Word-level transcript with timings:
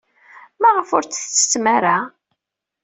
Maɣef 0.61 0.89
ur 0.97 1.03
tettettem 1.05 1.65
ara? 1.77 1.97